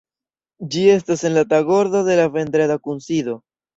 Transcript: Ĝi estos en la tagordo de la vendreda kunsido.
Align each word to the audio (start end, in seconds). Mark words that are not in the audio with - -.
Ĝi 0.75 0.85
estos 0.93 1.23
en 1.29 1.37
la 1.39 1.43
tagordo 1.51 2.03
de 2.09 2.17
la 2.21 2.25
vendreda 2.39 2.79
kunsido. 2.89 3.37